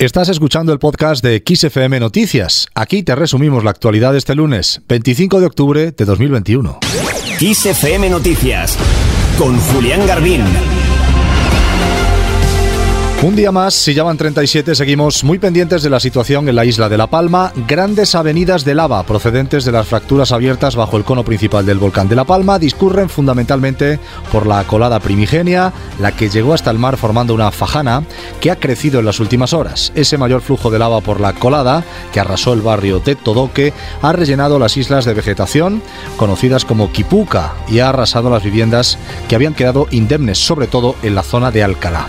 [0.00, 2.68] Estás escuchando el podcast de XFM Noticias.
[2.74, 6.78] Aquí te resumimos la actualidad de este lunes, 25 de octubre de 2021.
[7.38, 8.78] XFM Noticias
[9.36, 10.40] con Julián Garbín.
[13.22, 16.64] Un día más, si ya van 37, seguimos muy pendientes de la situación en la
[16.64, 17.52] isla de La Palma.
[17.68, 22.08] Grandes avenidas de lava procedentes de las fracturas abiertas bajo el cono principal del volcán
[22.08, 24.00] de La Palma discurren fundamentalmente
[24.32, 28.04] por la colada primigenia, la que llegó hasta el mar formando una fajana
[28.40, 29.92] que ha crecido en las últimas horas.
[29.94, 31.84] Ese mayor flujo de lava por la colada,
[32.14, 35.82] que arrasó el barrio de Todoque, ha rellenado las islas de vegetación,
[36.16, 38.96] conocidas como Kipuca, y ha arrasado las viviendas
[39.28, 42.08] que habían quedado indemnes, sobre todo en la zona de Alcalá.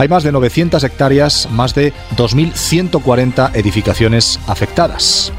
[0.00, 5.30] Hay más de 900 hectáreas, más de 2.140 edificaciones afectadas.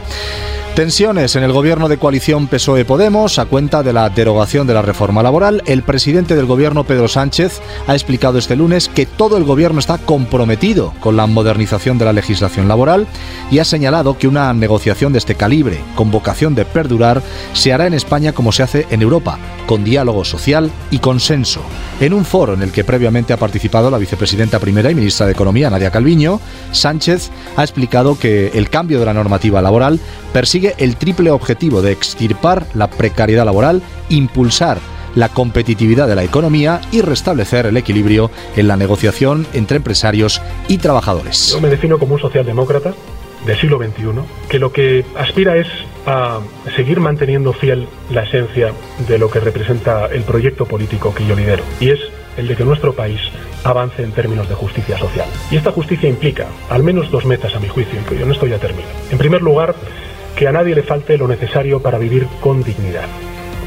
[0.76, 5.22] Tensiones en el gobierno de coalición PSOE-Podemos a cuenta de la derogación de la reforma
[5.22, 5.62] laboral.
[5.66, 9.98] El presidente del gobierno, Pedro Sánchez, ha explicado este lunes que todo el gobierno está
[9.98, 13.06] comprometido con la modernización de la legislación laboral
[13.52, 17.86] y ha señalado que una negociación de este calibre, con vocación de perdurar, se hará
[17.86, 21.62] en España como se hace en Europa, con diálogo social y consenso.
[22.00, 25.34] En un foro en el que previamente ha participado la vicepresidenta primera y ministra de
[25.34, 26.40] Economía, Nadia Calviño,
[26.72, 30.00] Sánchez ha explicado que el cambio de la normativa laboral
[30.32, 34.80] persigue el triple objetivo de extirpar la precariedad laboral, impulsar
[35.16, 40.78] la competitividad de la economía y restablecer el equilibrio en la negociación entre empresarios y
[40.78, 41.52] trabajadores.
[41.54, 42.94] Yo me defino como un socialdemócrata
[43.46, 45.68] del siglo XXI, que lo que aspira es
[46.06, 46.40] a
[46.76, 48.72] seguir manteniendo fiel la esencia
[49.08, 52.00] de lo que representa el proyecto político que yo lidero, y es
[52.38, 53.20] el de que nuestro país
[53.64, 55.28] avance en términos de justicia social.
[55.50, 58.58] Y esta justicia implica al menos dos metas a mi juicio, y con esto ya
[58.58, 58.88] termino.
[59.12, 59.76] En primer lugar,
[60.42, 63.06] que a nadie le falte lo necesario para vivir con dignidad,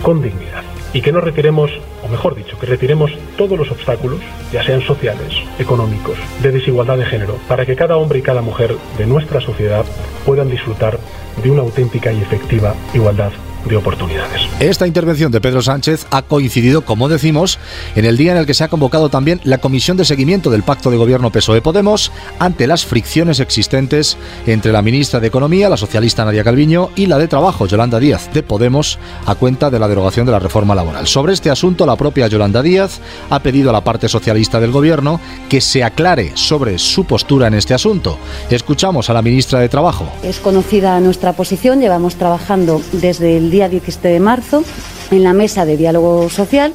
[0.02, 0.64] con dignidad.
[0.92, 1.70] Y que no retiremos,
[2.02, 4.18] o mejor dicho, que retiremos todos los obstáculos,
[4.52, 8.74] ya sean sociales, económicos, de desigualdad de género, para que cada hombre y cada mujer
[8.98, 9.84] de nuestra sociedad
[10.26, 10.98] puedan disfrutar
[11.44, 13.30] de una auténtica y efectiva igualdad
[13.68, 14.42] de oportunidades.
[14.60, 17.58] Esta intervención de Pedro Sánchez ha coincidido, como decimos,
[17.94, 20.62] en el día en el que se ha convocado también la Comisión de Seguimiento del
[20.62, 24.16] Pacto de Gobierno PSOE-Podemos ante las fricciones existentes
[24.46, 28.30] entre la ministra de Economía, la socialista Nadia Calviño, y la de Trabajo, Yolanda Díaz,
[28.32, 31.06] de Podemos, a cuenta de la derogación de la reforma laboral.
[31.06, 35.20] Sobre este asunto, la propia Yolanda Díaz ha pedido a la parte socialista del Gobierno
[35.48, 38.18] que se aclare sobre su postura en este asunto.
[38.50, 40.06] Escuchamos a la ministra de Trabajo.
[40.22, 44.64] Es conocida nuestra posición, llevamos trabajando desde el día 17 de marzo
[45.12, 46.74] en la mesa de diálogo social.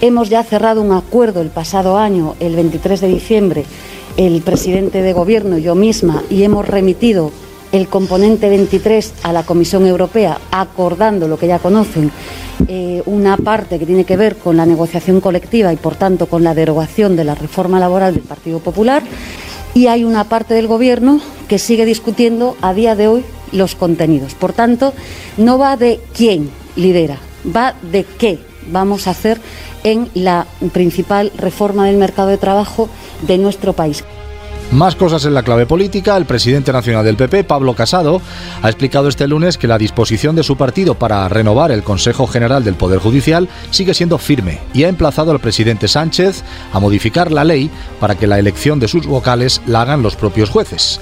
[0.00, 3.64] Hemos ya cerrado un acuerdo el pasado año, el 23 de diciembre,
[4.16, 7.32] el presidente de Gobierno, yo misma, y hemos remitido
[7.72, 12.12] el componente 23 a la Comisión Europea, acordando lo que ya conocen,
[12.68, 16.44] eh, una parte que tiene que ver con la negociación colectiva y, por tanto, con
[16.44, 19.02] la derogación de la reforma laboral del Partido Popular.
[19.74, 24.34] Y hay una parte del Gobierno que sigue discutiendo a día de hoy los contenidos.
[24.34, 24.92] Por tanto,
[25.38, 28.38] no va de quién lidera, va de qué
[28.70, 29.40] vamos a hacer
[29.84, 32.88] en la principal reforma del mercado de trabajo
[33.22, 34.04] de nuestro país.
[34.74, 36.16] Más cosas en la clave política.
[36.16, 38.20] El presidente nacional del PP, Pablo Casado,
[38.60, 42.64] ha explicado este lunes que la disposición de su partido para renovar el Consejo General
[42.64, 46.42] del Poder Judicial sigue siendo firme y ha emplazado al presidente Sánchez
[46.72, 47.70] a modificar la ley
[48.00, 51.00] para que la elección de sus vocales la hagan los propios jueces.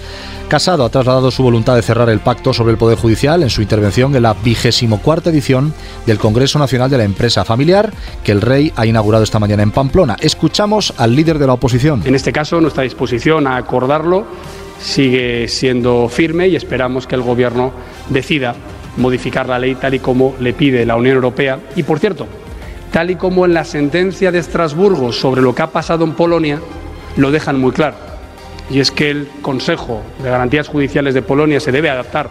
[0.53, 3.63] Casado ha trasladado su voluntad de cerrar el pacto sobre el Poder Judicial en su
[3.63, 5.73] intervención en la vigésimo cuarta edición
[6.05, 7.91] del Congreso Nacional de la Empresa Familiar,
[8.23, 10.15] que el rey ha inaugurado esta mañana en Pamplona.
[10.21, 12.03] Escuchamos al líder de la oposición.
[12.05, 14.27] En este caso, nuestra disposición a acordarlo
[14.81, 17.73] sigue siendo firme y esperamos que el Gobierno
[18.09, 18.55] decida
[18.97, 21.59] modificar la ley tal y como le pide la Unión Europea.
[21.77, 22.27] Y, por cierto,
[22.91, 26.61] tal y como en la sentencia de Estrasburgo sobre lo que ha pasado en Polonia,
[27.17, 28.13] lo dejan muy claro
[28.73, 32.31] y es que el Consejo de Garantías Judiciales de Polonia se debe adaptar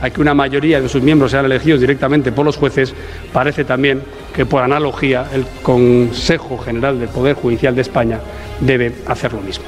[0.00, 2.94] a que una mayoría de sus miembros sean elegidos directamente por los jueces,
[3.32, 4.02] parece también
[4.34, 8.20] que por analogía el Consejo General del Poder Judicial de España
[8.60, 9.64] debe hacer lo mismo.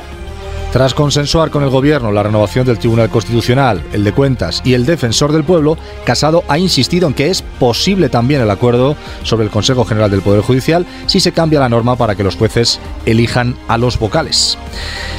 [0.73, 4.87] Tras consensuar con el Gobierno la renovación del Tribunal Constitucional, el de Cuentas y el
[4.87, 5.77] Defensor del Pueblo,
[6.07, 10.21] Casado ha insistido en que es posible también el acuerdo sobre el Consejo General del
[10.21, 14.59] Poder Judicial si se cambia la norma para que los jueces elijan a los vocales.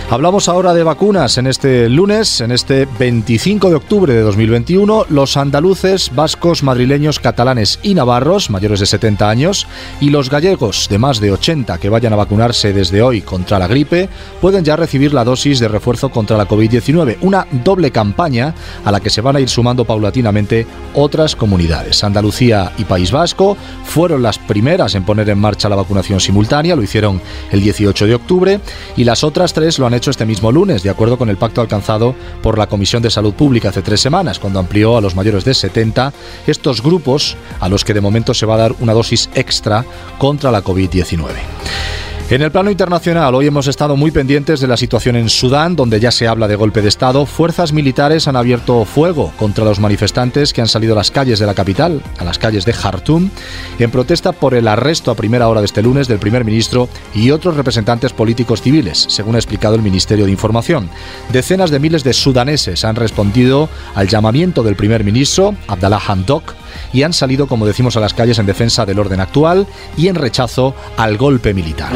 [0.10, 1.38] Hablamos ahora de vacunas.
[1.38, 7.80] En este lunes, en este 25 de octubre de 2021, los andaluces, vascos, madrileños, catalanes
[7.82, 9.66] y navarros, mayores de 70 años,
[10.02, 13.68] y los gallegos de más de 80 que vayan a vacunarse desde hoy contra la
[13.68, 14.10] gripe,
[14.42, 17.20] pueden ya recibir la dosis de refuerzo contra la COVID-19.
[17.22, 18.54] Una doble campaña
[18.84, 22.04] a la que se van a ir sumando paulatinamente otras comunidades.
[22.04, 26.82] Andalucía y País Vasco fueron las primeras en poner en marcha la vacunación simultánea, lo
[26.82, 27.22] hicieron
[27.52, 28.60] el 18 de octubre,
[28.98, 31.62] y las otras tres lo han hecho este mismo lunes, de acuerdo con el pacto
[31.62, 35.46] alcanzado por la Comisión de Salud Pública hace tres semanas, cuando amplió a los mayores
[35.46, 36.12] de 70
[36.48, 39.86] estos grupos a los que de momento se va a dar una dosis extra
[40.18, 42.03] contra la COVID-19.
[42.30, 46.00] En el plano internacional, hoy hemos estado muy pendientes de la situación en Sudán, donde
[46.00, 47.26] ya se habla de golpe de Estado.
[47.26, 51.46] Fuerzas militares han abierto fuego contra los manifestantes que han salido a las calles de
[51.46, 53.30] la capital, a las calles de Jartum,
[53.78, 57.30] en protesta por el arresto a primera hora de este lunes del primer ministro y
[57.30, 60.90] otros representantes políticos civiles, según ha explicado el Ministerio de Información.
[61.32, 66.56] Decenas de miles de sudaneses han respondido al llamamiento del primer ministro, Abdallah Hamdok,
[66.92, 69.68] y han salido, como decimos, a las calles en defensa del orden actual
[69.98, 71.94] y en rechazo al golpe militar.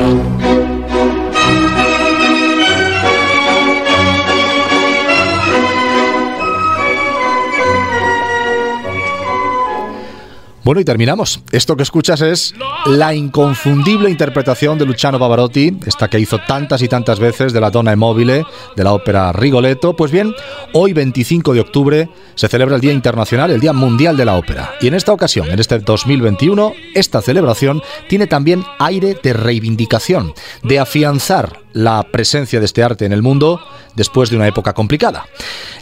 [10.67, 11.39] Bueno, y terminamos.
[11.53, 12.53] Esto que escuchas es
[12.87, 17.71] la inconfundible interpretación de Luciano Pavarotti, esta que hizo tantas y tantas veces de la
[17.71, 18.43] Donna Immobile,
[18.75, 19.95] de la ópera Rigoletto.
[19.95, 20.35] Pues bien,
[20.73, 24.73] hoy 25 de octubre se celebra el Día Internacional, el Día Mundial de la Ópera.
[24.81, 30.33] Y en esta ocasión, en este 2021, esta celebración tiene también aire de reivindicación,
[30.63, 33.61] de afianzar la presencia de este arte en el mundo
[33.95, 35.25] después de una época complicada.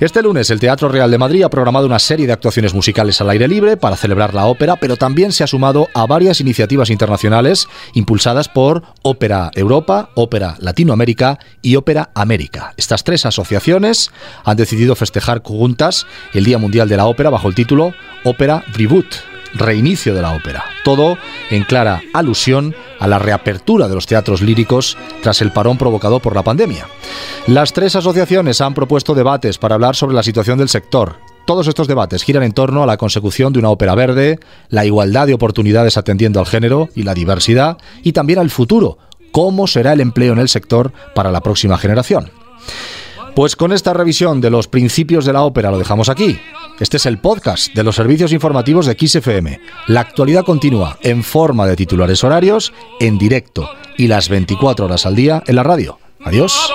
[0.02, 3.30] Este lunes el Teatro Real de Madrid ha programado una serie de actuaciones musicales al
[3.30, 7.70] aire libre para celebrar la ópera, pero también se ha sumado a varias iniciativas internacionales
[7.94, 12.74] impulsadas por Ópera Europa, Ópera Latinoamérica y Ópera América.
[12.76, 14.12] Estas tres asociaciones
[14.44, 17.94] han decidido festejar juntas el Día Mundial de la Ópera bajo el título
[18.26, 20.64] Ópera Reboot reinicio de la ópera.
[20.84, 21.18] Todo
[21.50, 26.36] en clara alusión a la reapertura de los teatros líricos tras el parón provocado por
[26.36, 26.88] la pandemia.
[27.48, 31.18] Las tres asociaciones han propuesto debates para hablar sobre la situación del sector.
[31.46, 35.28] Todos estos debates giran en torno a la consecución de una ópera verde, la igualdad
[35.28, 38.98] de oportunidades atendiendo al género y la diversidad, y también al futuro,
[39.32, 42.32] cómo será el empleo en el sector para la próxima generación.
[43.36, 46.40] Pues con esta revisión de los principios de la ópera lo dejamos aquí.
[46.80, 49.62] Este es el podcast de los servicios informativos de XFM.
[49.88, 55.16] La actualidad continúa en forma de titulares horarios, en directo y las 24 horas al
[55.16, 56.00] día en la radio.
[56.26, 56.74] Adiós.